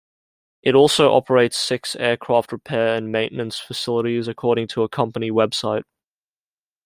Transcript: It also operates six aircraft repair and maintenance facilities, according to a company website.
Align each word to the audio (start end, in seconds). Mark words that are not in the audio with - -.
It 0.63 0.73
also 0.73 1.13
operates 1.13 1.55
six 1.57 1.95
aircraft 1.95 2.51
repair 2.51 2.95
and 2.95 3.11
maintenance 3.11 3.59
facilities, 3.59 4.27
according 4.27 4.69
to 4.69 4.81
a 4.81 4.89
company 4.89 5.29
website. 5.29 5.83